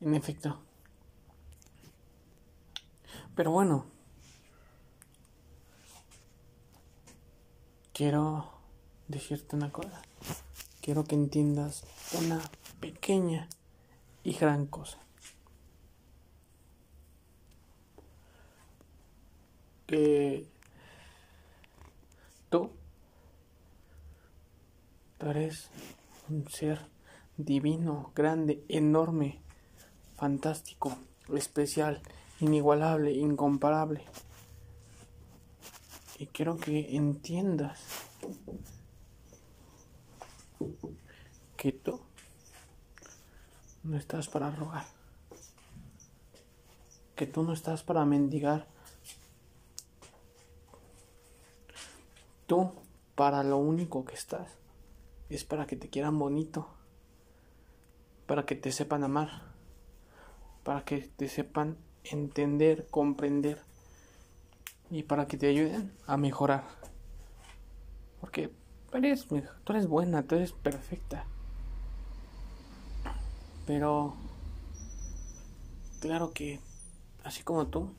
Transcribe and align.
en 0.00 0.14
efecto. 0.14 0.58
Pero 3.34 3.50
bueno. 3.50 3.86
Quiero 7.92 8.50
decirte 9.08 9.56
una 9.56 9.72
cosa. 9.72 10.02
Quiero 10.80 11.04
que 11.04 11.14
entiendas 11.14 11.84
una 12.12 12.40
pequeña 12.80 13.48
y 14.22 14.32
gran 14.34 14.66
cosa. 14.66 14.98
Que 19.86 20.46
tú, 22.50 22.70
tú 25.18 25.26
eres 25.30 25.70
un 26.28 26.46
ser 26.48 26.95
divino, 27.36 28.12
grande, 28.14 28.64
enorme, 28.68 29.40
fantástico, 30.16 30.96
especial, 31.34 32.02
inigualable, 32.40 33.12
incomparable. 33.12 34.04
Y 36.18 36.26
quiero 36.26 36.56
que 36.56 36.96
entiendas 36.96 37.80
que 41.56 41.72
tú 41.72 42.00
no 43.82 43.96
estás 43.96 44.28
para 44.28 44.50
rogar, 44.50 44.86
que 47.14 47.26
tú 47.26 47.42
no 47.42 47.52
estás 47.52 47.82
para 47.82 48.04
mendigar, 48.04 48.66
tú 52.46 52.72
para 53.14 53.42
lo 53.42 53.58
único 53.58 54.04
que 54.04 54.14
estás 54.14 54.48
es 55.28 55.44
para 55.44 55.66
que 55.66 55.76
te 55.76 55.88
quieran 55.90 56.18
bonito, 56.18 56.68
para 58.26 58.44
que 58.44 58.56
te 58.56 58.72
sepan 58.72 59.04
amar, 59.04 59.42
para 60.64 60.84
que 60.84 60.98
te 60.98 61.28
sepan 61.28 61.76
entender, 62.04 62.88
comprender 62.90 63.62
y 64.90 65.04
para 65.04 65.26
que 65.26 65.36
te 65.36 65.48
ayuden 65.48 65.92
a 66.06 66.16
mejorar. 66.16 66.64
Porque 68.20 68.50
eres, 68.92 69.26
tú 69.26 69.42
eres 69.68 69.86
buena, 69.86 70.24
tú 70.24 70.34
eres 70.34 70.52
perfecta. 70.52 71.24
Pero, 73.66 74.14
claro 76.00 76.32
que, 76.32 76.60
así 77.24 77.42
como 77.42 77.66
tú, 77.66 77.92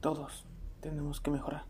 todos 0.00 0.44
tenemos 0.80 1.20
que 1.20 1.30
mejorar. 1.30 1.64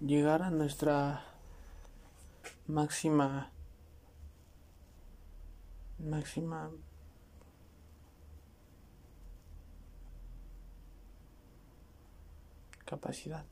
Llegar 0.00 0.42
a 0.42 0.50
nuestra 0.50 1.31
máxima 2.66 3.50
máxima 5.98 6.70
capacidad. 12.84 13.44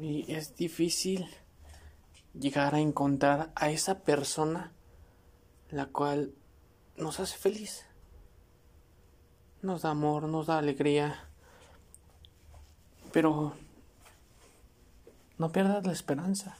Y 0.00 0.32
es 0.32 0.56
difícil 0.56 1.26
llegar 2.34 2.74
a 2.74 2.80
encontrar 2.80 3.52
a 3.54 3.70
esa 3.70 4.00
persona 4.00 4.72
la 5.70 5.86
cual 5.86 6.34
nos 6.96 7.20
hace 7.20 7.36
feliz. 7.36 7.86
Nos 9.62 9.82
da 9.82 9.90
amor, 9.90 10.24
nos 10.24 10.46
da 10.46 10.58
alegría. 10.58 11.28
Pero 13.12 13.54
no 15.40 15.50
pierdas 15.52 15.86
la 15.86 15.92
esperanza. 15.92 16.58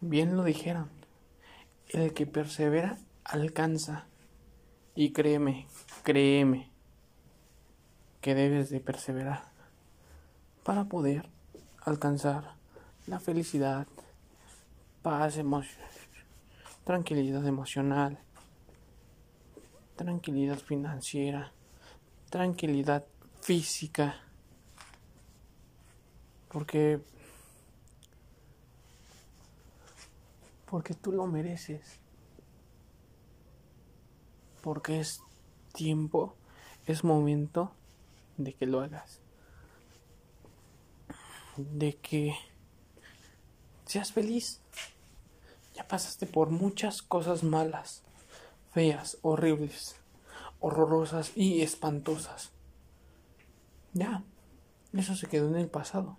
Bien 0.00 0.34
lo 0.34 0.44
dijeron, 0.44 0.88
el 1.90 2.14
que 2.14 2.24
persevera 2.24 2.96
alcanza. 3.22 4.06
Y 4.94 5.12
créeme, 5.12 5.66
créeme, 6.04 6.70
que 8.22 8.34
debes 8.34 8.70
de 8.70 8.80
perseverar 8.80 9.52
para 10.64 10.84
poder 10.84 11.28
alcanzar 11.82 12.54
la 13.06 13.20
felicidad, 13.20 13.86
paz, 15.02 15.36
emoción, 15.36 15.84
tranquilidad 16.84 17.46
emocional, 17.46 18.18
tranquilidad 19.96 20.56
financiera, 20.56 21.52
tranquilidad 22.30 23.04
física, 23.42 24.31
porque 26.52 27.00
porque 30.72 30.94
tú 30.94 31.12
lo 31.12 31.26
mereces. 31.26 31.98
Porque 34.62 35.00
es 35.00 35.20
tiempo, 35.74 36.34
es 36.86 37.04
momento 37.04 37.72
de 38.38 38.54
que 38.54 38.64
lo 38.64 38.80
hagas. 38.80 39.20
De 41.58 41.96
que 41.96 42.34
seas 43.84 44.12
feliz. 44.12 44.62
Ya 45.74 45.86
pasaste 45.86 46.24
por 46.26 46.48
muchas 46.48 47.02
cosas 47.02 47.42
malas, 47.42 48.02
feas, 48.72 49.18
horribles, 49.20 49.96
horrorosas 50.60 51.36
y 51.36 51.60
espantosas. 51.60 52.50
Ya, 53.92 54.24
eso 54.94 55.16
se 55.16 55.26
quedó 55.26 55.48
en 55.48 55.56
el 55.56 55.68
pasado. 55.68 56.16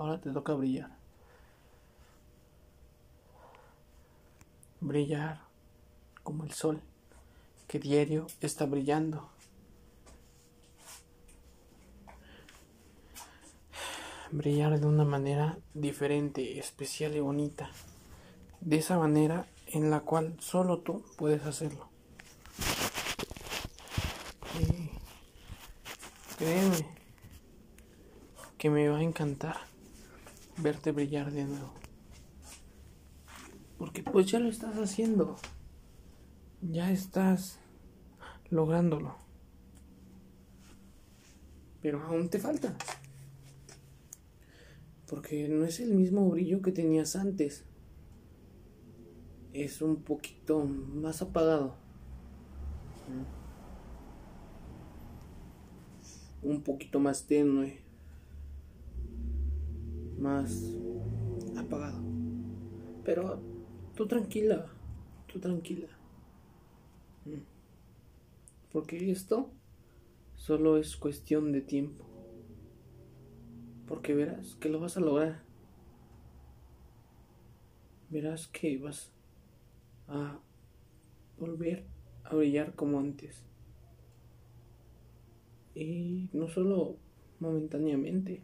Ahora 0.00 0.18
te 0.18 0.30
toca 0.30 0.54
brillar. 0.54 0.96
Brillar 4.80 5.42
como 6.22 6.44
el 6.44 6.52
sol 6.52 6.80
que 7.68 7.78
diario 7.78 8.26
está 8.40 8.64
brillando. 8.64 9.28
Brillar 14.30 14.80
de 14.80 14.86
una 14.86 15.04
manera 15.04 15.58
diferente, 15.74 16.58
especial 16.58 17.14
y 17.14 17.20
bonita. 17.20 17.68
De 18.62 18.78
esa 18.78 18.96
manera 18.96 19.44
en 19.66 19.90
la 19.90 20.00
cual 20.00 20.34
solo 20.40 20.78
tú 20.78 21.04
puedes 21.18 21.44
hacerlo. 21.44 21.90
Créeme 26.38 26.86
que 28.56 28.70
me 28.70 28.88
va 28.88 28.96
a 28.96 29.02
encantar 29.02 29.69
verte 30.62 30.92
brillar 30.92 31.30
de 31.32 31.44
nuevo. 31.44 31.72
Porque 33.78 34.02
pues 34.02 34.26
ya 34.26 34.38
lo 34.38 34.48
estás 34.48 34.76
haciendo. 34.76 35.36
Ya 36.60 36.90
estás 36.92 37.58
lográndolo. 38.50 39.16
Pero 41.80 42.02
aún 42.02 42.28
te 42.28 42.38
falta. 42.38 42.76
Porque 45.08 45.48
no 45.48 45.64
es 45.64 45.80
el 45.80 45.94
mismo 45.94 46.28
brillo 46.28 46.60
que 46.60 46.72
tenías 46.72 47.16
antes. 47.16 47.64
Es 49.52 49.80
un 49.80 50.02
poquito 50.02 50.64
más 50.64 51.22
apagado. 51.22 51.74
Un 56.42 56.62
poquito 56.62 57.00
más 57.00 57.26
tenue 57.26 57.89
más 60.20 60.76
apagado. 61.56 62.00
Pero 63.04 63.40
tú 63.94 64.06
tranquila, 64.06 64.66
tú 65.26 65.40
tranquila. 65.40 65.88
Mm. 67.24 67.42
Porque 68.72 69.10
esto 69.10 69.50
solo 70.36 70.76
es 70.76 70.96
cuestión 70.96 71.52
de 71.52 71.62
tiempo. 71.62 72.04
Porque 73.86 74.14
verás 74.14 74.54
que 74.56 74.68
lo 74.68 74.80
vas 74.80 74.96
a 74.96 75.00
lograr. 75.00 75.42
Verás 78.10 78.46
que 78.48 78.78
vas 78.78 79.12
a 80.06 80.38
volver 81.38 81.84
a 82.24 82.34
brillar 82.34 82.74
como 82.74 83.00
antes. 83.00 83.44
Y 85.74 86.28
no 86.32 86.48
solo 86.48 86.96
momentáneamente. 87.40 88.42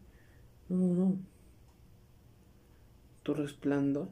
No, 0.69 0.77
no, 0.79 0.95
no 0.95 1.36
tu 3.27 3.35
resplandor 3.35 4.09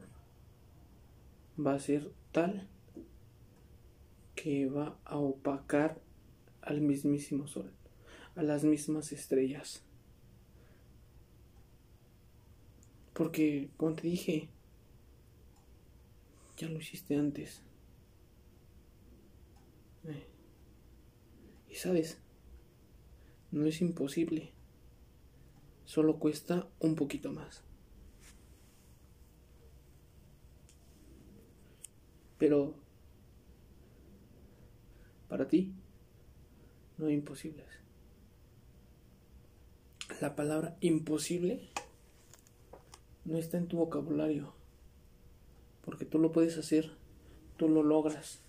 va 1.56 1.74
a 1.74 1.78
ser 1.78 2.10
tal 2.32 2.68
que 4.34 4.66
va 4.66 4.98
a 5.04 5.18
opacar 5.18 6.00
al 6.62 6.80
mismísimo 6.80 7.46
sol, 7.46 7.72
a 8.34 8.42
las 8.42 8.64
mismas 8.64 9.12
estrellas. 9.12 9.84
Porque, 13.12 13.70
como 13.76 13.94
te 13.94 14.08
dije, 14.08 14.48
ya 16.56 16.68
lo 16.68 16.80
hiciste 16.80 17.14
antes. 17.14 17.62
Eh, 20.02 20.26
y 21.70 21.76
sabes, 21.76 22.18
No 23.52 23.64
es 23.64 23.80
imposible. 23.80 24.50
Solo 25.84 26.18
cuesta 26.18 26.68
un 26.80 26.96
poquito 26.96 27.30
más. 27.30 27.62
Pero 32.38 32.74
para 35.28 35.48
ti 35.48 35.72
no 36.98 37.06
hay 37.06 37.14
imposibles. 37.14 37.66
La 40.20 40.36
palabra 40.36 40.76
imposible 40.80 41.68
no 43.24 43.38
está 43.38 43.58
en 43.58 43.68
tu 43.68 43.78
vocabulario. 43.78 44.52
Porque 45.84 46.04
tú 46.04 46.18
lo 46.18 46.32
puedes 46.32 46.56
hacer, 46.56 46.92
tú 47.56 47.68
lo 47.68 47.82
logras. 47.82 48.40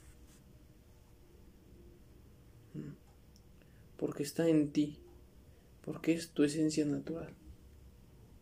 Mm. 2.74 2.94
Porque 3.98 4.24
está 4.24 4.48
en 4.48 4.72
ti, 4.72 5.00
porque 5.84 6.14
es 6.14 6.30
tu 6.30 6.44
esencia 6.44 6.86
natural. 6.86 7.34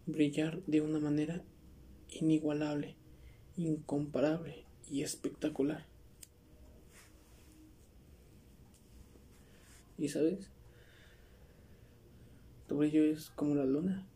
Brillar 0.06 0.62
de 0.66 0.81
una 0.81 1.00
manera 1.00 1.44
inigualable, 2.10 2.95
incomparable 3.56 4.66
y 4.89 5.03
espectacular. 5.03 5.85
¿Y 9.97 10.09
sabes? 10.09 10.50
Tu 12.68 12.77
brillo 12.77 13.03
es 13.03 13.30
como 13.31 13.56
la 13.56 13.65
luna. 13.65 14.07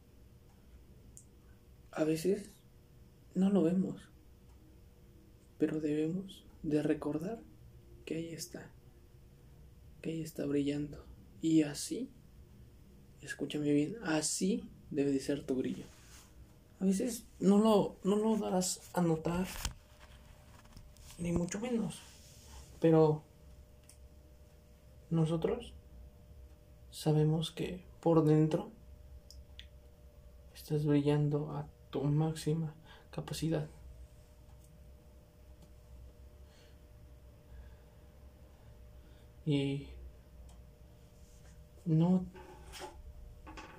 A 1.91 2.03
veces 2.03 2.51
no 3.35 3.49
lo 3.49 3.63
vemos, 3.63 4.01
pero 5.57 5.79
debemos 5.79 6.43
de 6.63 6.81
recordar 6.83 7.39
que 8.05 8.15
ahí 8.15 8.29
está, 8.33 8.71
que 10.01 10.11
ahí 10.11 10.21
está 10.21 10.45
brillando. 10.45 11.05
Y 11.41 11.63
así, 11.63 12.09
escúchame 13.21 13.71
bien, 13.71 13.97
así 14.03 14.69
debe 14.89 15.11
de 15.11 15.19
ser 15.19 15.45
tu 15.45 15.55
brillo. 15.55 15.85
A 16.79 16.85
veces 16.85 17.25
no 17.39 17.57
lo, 17.57 17.97
no 18.03 18.15
lo 18.15 18.37
darás 18.37 18.81
a 18.93 19.01
notar, 19.01 19.47
ni 21.17 21.31
mucho 21.31 21.59
menos, 21.59 22.01
pero 22.79 23.23
nosotros 25.09 25.73
sabemos 26.91 27.51
que 27.51 27.83
por 28.01 28.23
dentro 28.23 28.69
estás 30.53 30.85
brillando 30.85 31.51
a 31.51 31.67
tu 31.89 32.03
máxima 32.03 32.73
capacidad. 33.11 33.67
Y 39.45 39.87
no 41.85 42.25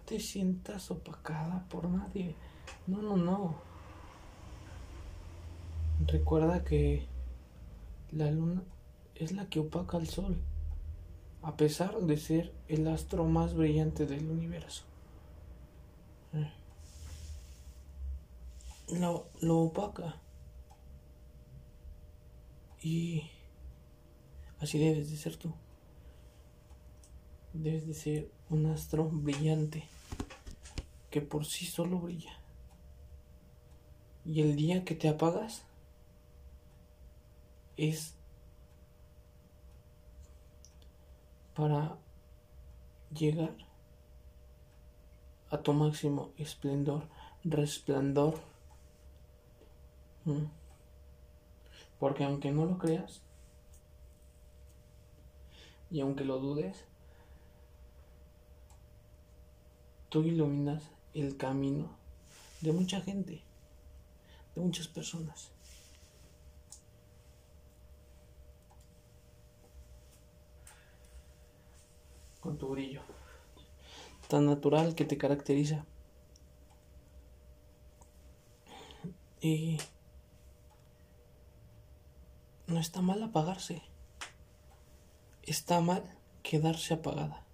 te 0.06 0.18
sientas 0.18 0.90
opacada 0.90 1.66
por 1.68 1.90
nadie. 1.90 2.34
No, 2.86 3.02
no, 3.02 3.18
no. 3.18 3.56
Recuerda 6.06 6.64
que 6.64 7.06
la 8.12 8.30
luna 8.30 8.62
es 9.14 9.32
la 9.32 9.48
que 9.48 9.60
opaca 9.60 9.96
al 9.96 10.06
sol, 10.06 10.40
a 11.42 11.56
pesar 11.56 11.98
de 12.00 12.16
ser 12.16 12.54
el 12.68 12.86
astro 12.88 13.24
más 13.24 13.54
brillante 13.54 14.06
del 14.06 14.30
universo. 14.30 14.84
Eh. 16.34 16.52
Lo, 18.98 19.28
lo 19.40 19.58
opaca. 19.58 20.20
Y 22.80 23.24
así 24.60 24.78
debes 24.78 25.10
de 25.10 25.16
ser 25.16 25.36
tú. 25.36 25.52
Debes 27.52 27.86
de 27.86 27.94
ser 27.94 28.30
un 28.50 28.66
astro 28.66 29.08
brillante 29.10 29.88
que 31.10 31.20
por 31.20 31.44
sí 31.44 31.66
solo 31.66 31.98
brilla. 31.98 32.32
Y 34.24 34.42
el 34.42 34.56
día 34.56 34.84
que 34.84 34.94
te 34.94 35.08
apagas 35.08 35.64
es 37.78 38.14
para 41.54 41.96
llegar 43.10 43.56
a 45.50 45.58
tu 45.58 45.72
máximo 45.72 46.32
esplendor, 46.36 47.08
resplandor. 47.44 48.34
Mm. 50.24 50.44
Porque 51.98 52.24
aunque 52.24 52.52
no 52.52 52.66
lo 52.66 52.78
creas, 52.78 53.22
y 55.90 56.00
aunque 56.00 56.24
lo 56.24 56.38
dudes, 56.38 56.84
tú 60.08 60.22
iluminas 60.22 60.82
el 61.14 61.36
camino 61.36 61.90
de 62.60 62.72
mucha 62.72 63.00
gente, 63.00 63.42
de 64.54 64.60
muchas 64.60 64.88
personas. 64.88 65.52
Con 72.48 72.56
tu 72.56 72.68
brillo 72.68 73.02
tan 74.26 74.46
natural 74.46 74.94
que 74.94 75.04
te 75.04 75.18
caracteriza. 75.18 75.84
Y 79.42 79.76
no 82.66 82.80
está 82.80 83.02
mal 83.02 83.22
apagarse. 83.22 83.82
Está 85.42 85.82
mal 85.82 86.02
quedarse 86.42 86.94
apagada. 86.94 87.44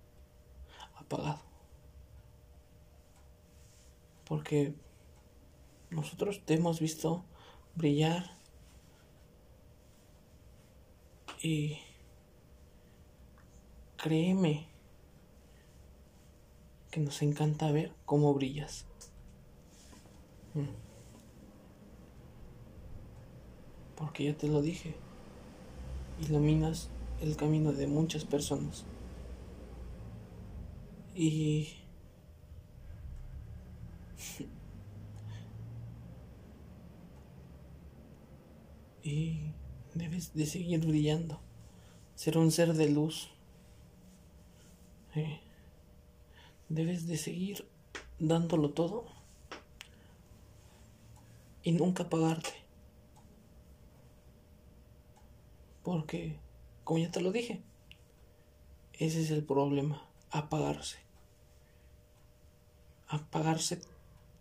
Apagado. 0.95 1.43
Porque 4.25 4.77
nosotros 5.91 6.41
te 6.45 6.55
hemos 6.55 6.79
visto 6.79 7.25
brillar 7.75 8.31
y 11.43 11.81
créeme 13.97 14.73
que 16.95 17.01
nos 17.01 17.21
encanta 17.23 17.73
ver 17.73 17.93
cómo 18.05 18.33
brillas. 18.35 18.87
Mm. 20.55 20.69
Porque 23.97 24.23
ya 24.27 24.37
te 24.37 24.47
lo 24.47 24.63
dije, 24.63 24.95
iluminas 26.21 26.91
el 27.21 27.37
camino 27.37 27.73
de 27.73 27.89
muchas 27.89 28.25
personas. 28.25 28.85
Y 31.17 31.79
y 39.03 39.53
debes 39.95 40.33
de 40.33 40.47
seguir 40.47 40.87
brillando, 40.87 41.41
ser 42.15 42.39
un 42.39 42.53
ser 42.53 42.73
de 42.75 42.89
luz. 42.89 43.31
Debes 46.69 47.07
de 47.07 47.17
seguir 47.17 47.69
dándolo 48.19 48.71
todo 48.71 49.05
y 51.63 51.73
nunca 51.73 52.05
apagarte. 52.05 52.51
Porque, 55.83 56.39
como 56.85 56.99
ya 56.99 57.11
te 57.11 57.21
lo 57.21 57.33
dije, 57.33 57.63
ese 58.95 59.23
es 59.23 59.31
el 59.31 59.45
problema, 59.45 60.09
apagarse. 60.31 60.99
Apagarse 63.09 63.81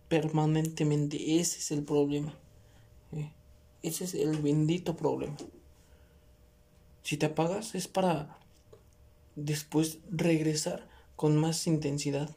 permanentemente, 0.08 1.40
ese 1.40 1.60
es 1.60 1.72
el 1.72 1.84
problema. 1.84 2.34
¿eh? 3.12 3.32
Ese 3.82 4.06
es 4.06 4.14
el 4.14 4.42
bendito 4.42 4.96
problema. 4.96 5.36
Si 7.02 7.18
te 7.18 7.26
apagas 7.26 7.76
es 7.76 7.88
para 7.88 8.40
después 9.36 10.00
regresar 10.10 10.88
con 11.16 11.38
más 11.38 11.68
intensidad, 11.68 12.36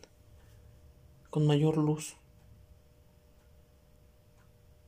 con 1.31 1.47
mayor 1.47 1.77
luz. 1.77 2.17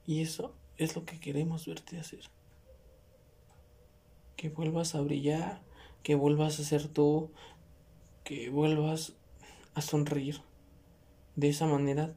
Y 0.07 0.23
eso 0.23 0.55
es 0.77 0.97
lo 0.97 1.05
que 1.05 1.21
queremos 1.21 1.67
verte 1.67 1.99
hacer. 1.99 2.25
Que 4.37 4.49
vuelvas 4.49 4.95
a 4.95 5.01
brillar, 5.01 5.63
que 6.03 6.15
vuelvas 6.15 6.61
a 6.61 6.65
ser 6.65 6.89
tú, 6.89 7.31
que 8.25 8.51
vuelvas 8.51 9.15
a 9.75 9.81
sonreír 9.81 10.41
de 11.37 11.49
esa 11.49 11.67
manera 11.67 12.15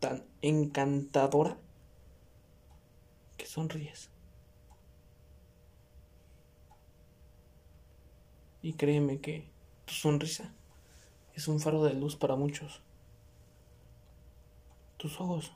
tan 0.00 0.24
encantadora 0.42 1.58
que 3.36 3.46
sonríes. 3.46 4.10
Y 8.62 8.74
créeme 8.74 9.20
que 9.20 9.48
tu 9.84 9.94
sonrisa 9.94 10.52
es 11.38 11.46
un 11.46 11.60
faro 11.60 11.84
de 11.84 11.94
luz 11.94 12.16
para 12.16 12.34
muchos. 12.34 12.80
Tus 14.96 15.20
ojos, 15.20 15.52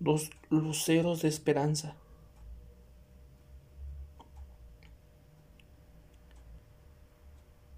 dos 0.00 0.30
luceros 0.48 1.20
de 1.20 1.28
esperanza. 1.28 1.94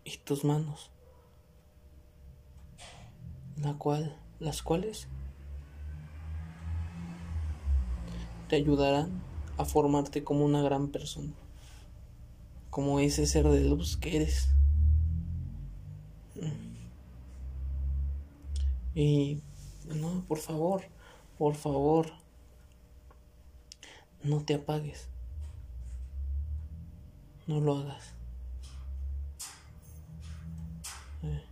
Y 0.04 0.18
tus 0.18 0.44
manos, 0.44 0.92
la 3.56 3.74
cual, 3.74 4.16
las 4.38 4.62
cuales 4.62 5.08
te 8.46 8.54
ayudarán 8.54 9.20
a 9.58 9.64
formarte 9.64 10.22
como 10.22 10.44
una 10.44 10.62
gran 10.62 10.92
persona, 10.92 11.32
como 12.70 13.00
ese 13.00 13.26
ser 13.26 13.48
de 13.48 13.64
luz 13.64 13.96
que 13.96 14.14
eres. 14.14 14.55
Y 18.96 19.42
no, 19.94 20.24
por 20.26 20.38
favor, 20.38 20.84
por 21.36 21.54
favor, 21.54 22.10
no 24.22 24.42
te 24.42 24.54
apagues. 24.54 25.10
No 27.46 27.60
lo 27.60 27.76
hagas. 27.76 28.14
Eh. 31.22 31.42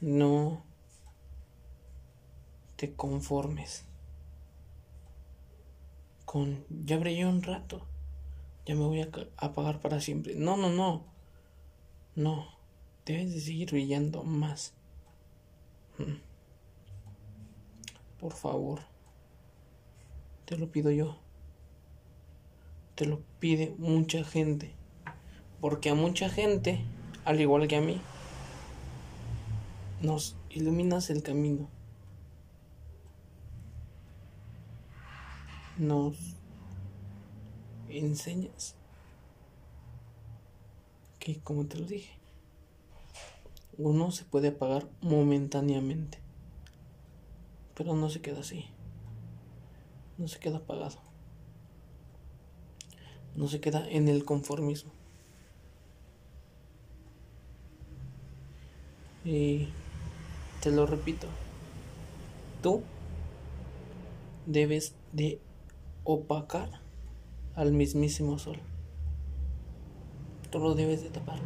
No 0.00 0.64
te 2.76 2.94
conformes 2.94 3.84
con 6.24 6.64
ya 6.70 6.96
brillé 6.96 7.26
un 7.26 7.42
rato, 7.42 7.86
ya 8.64 8.74
me 8.74 8.80
voy 8.80 9.02
a 9.02 9.10
apagar 9.36 9.80
para 9.80 10.00
siempre. 10.00 10.34
No, 10.36 10.56
no, 10.56 10.70
no. 10.70 11.04
No, 12.16 12.48
debes 13.04 13.34
de 13.34 13.40
seguir 13.40 13.72
brillando 13.72 14.24
más. 14.24 14.72
Por 18.18 18.32
favor, 18.32 18.80
te 20.44 20.56
lo 20.56 20.70
pido 20.70 20.90
yo. 20.90 21.16
Te 22.94 23.06
lo 23.06 23.20
pide 23.38 23.74
mucha 23.78 24.24
gente. 24.24 24.72
Porque 25.60 25.90
a 25.90 25.94
mucha 25.94 26.28
gente, 26.28 26.84
al 27.24 27.40
igual 27.40 27.68
que 27.68 27.76
a 27.76 27.80
mí, 27.80 28.00
nos 30.00 30.36
iluminas 30.50 31.10
el 31.10 31.22
camino. 31.22 31.68
Nos 35.76 36.16
enseñas 37.88 38.76
que, 41.18 41.40
como 41.40 41.64
te 41.66 41.78
lo 41.78 41.86
dije, 41.86 42.12
uno 43.78 44.10
se 44.10 44.24
puede 44.24 44.48
apagar 44.48 44.88
momentáneamente, 45.00 46.18
pero 47.74 47.94
no 47.94 48.08
se 48.10 48.20
queda 48.20 48.40
así, 48.40 48.66
no 50.18 50.28
se 50.28 50.38
queda 50.38 50.58
apagado, 50.58 50.98
no 53.36 53.48
se 53.48 53.60
queda 53.60 53.88
en 53.88 54.08
el 54.08 54.24
conformismo. 54.24 54.92
Y 59.24 59.68
te 60.62 60.70
lo 60.70 60.86
repito, 60.86 61.28
tú 62.62 62.82
debes 64.46 64.94
de 65.12 65.40
opacar 66.04 66.68
al 67.54 67.72
mismísimo 67.72 68.38
sol. 68.38 68.58
Tú 70.50 70.58
lo 70.58 70.74
debes 70.74 71.02
de 71.02 71.10
tapar. 71.10 71.40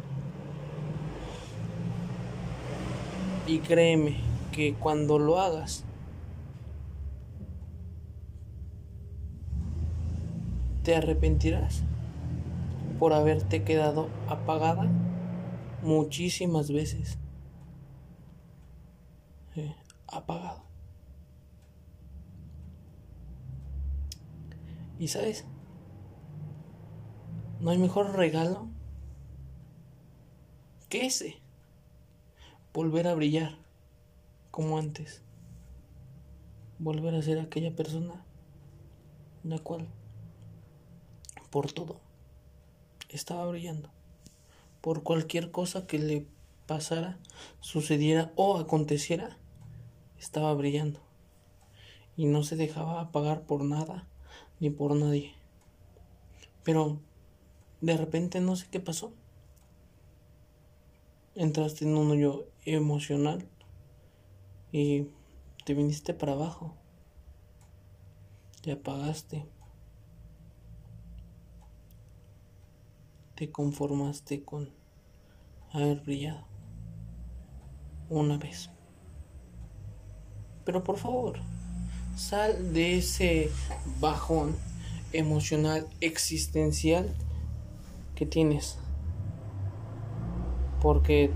Y 3.49 3.61
créeme 3.61 4.15
que 4.51 4.75
cuando 4.75 5.17
lo 5.17 5.39
hagas, 5.39 5.83
te 10.83 10.95
arrepentirás 10.95 11.81
por 12.99 13.11
haberte 13.11 13.63
quedado 13.63 14.07
apagada 14.27 14.87
muchísimas 15.81 16.71
veces. 16.71 17.17
apagado. 20.05 20.61
Y 24.99 25.07
sabes, 25.07 25.43
no 27.59 27.71
hay 27.71 27.79
mejor 27.79 28.15
regalo 28.15 28.67
que 30.87 31.07
ese 31.07 31.48
volver 32.73 33.07
a 33.07 33.15
brillar 33.15 33.57
como 34.51 34.77
antes, 34.77 35.21
volver 36.77 37.15
a 37.15 37.21
ser 37.21 37.39
aquella 37.39 37.75
persona 37.75 38.23
la 39.43 39.59
cual 39.59 39.87
por 41.49 41.71
todo 41.71 41.99
estaba 43.09 43.45
brillando, 43.47 43.89
por 44.81 45.03
cualquier 45.03 45.51
cosa 45.51 45.87
que 45.87 45.97
le 45.97 46.27
pasara, 46.67 47.17
sucediera 47.61 48.31
o 48.35 48.57
aconteciera, 48.57 49.37
estaba 50.19 50.53
brillando. 50.53 50.99
Y 52.15 52.25
no 52.25 52.43
se 52.43 52.55
dejaba 52.55 53.01
apagar 53.01 53.43
por 53.43 53.63
nada 53.63 54.07
ni 54.59 54.69
por 54.69 54.95
nadie. 54.95 55.33
Pero 56.63 56.99
de 57.81 57.97
repente 57.97 58.41
no 58.41 58.55
sé 58.55 58.67
qué 58.69 58.79
pasó 58.79 59.13
entraste 61.39 61.85
en 61.85 61.95
un 61.95 62.11
hoyo 62.11 62.49
emocional 62.65 63.47
y 64.73 65.07
te 65.65 65.73
viniste 65.73 66.13
para 66.13 66.33
abajo. 66.33 66.75
Te 68.61 68.73
apagaste. 68.73 69.45
Te 73.35 73.49
conformaste 73.49 74.43
con 74.43 74.69
haber 75.71 76.01
brillado 76.01 76.45
una 78.09 78.37
vez. 78.37 78.69
Pero 80.65 80.83
por 80.83 80.97
favor, 80.97 81.39
sal 82.17 82.73
de 82.73 82.97
ese 82.97 83.49
bajón 84.01 84.57
emocional 85.13 85.87
existencial 86.01 87.15
que 88.15 88.25
tienes. 88.25 88.77
Porque, 90.81 91.31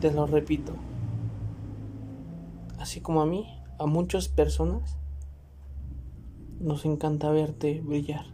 te 0.00 0.10
lo 0.10 0.26
repito, 0.26 0.72
así 2.78 3.00
como 3.00 3.20
a 3.20 3.26
mí, 3.26 3.46
a 3.78 3.86
muchas 3.86 4.28
personas 4.28 4.96
nos 6.58 6.84
encanta 6.84 7.30
verte 7.30 7.80
brillar. 7.80 8.26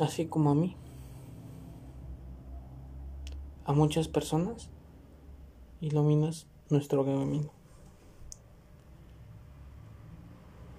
Así 0.00 0.26
como 0.26 0.50
a 0.50 0.54
mí, 0.54 0.76
a 3.64 3.72
muchas 3.72 4.08
personas 4.08 4.70
iluminas 5.80 6.46
nuestro 6.68 7.04
camino. 7.04 7.50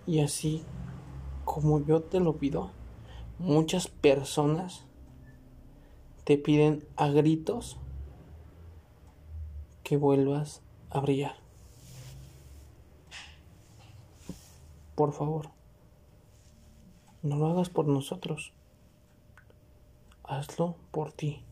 Y 0.06 0.20
así 0.20 0.64
como 1.46 1.80
yo 1.80 2.02
te 2.02 2.20
lo 2.20 2.38
pido, 2.38 2.72
muchas 3.40 3.88
personas 3.88 4.86
te 6.26 6.40
piden 6.40 6.84
a 6.96 7.08
gritos 7.08 7.78
que 9.84 9.96
vuelvas 9.96 10.64
a 10.90 11.00
brillar. 11.00 11.36
Por 14.96 15.14
favor, 15.14 15.52
no 17.22 17.38
lo 17.38 17.48
hagas 17.48 17.70
por 17.70 17.88
nosotros, 17.88 18.54
hazlo 20.24 20.78
por 20.92 21.12
ti. 21.12 21.44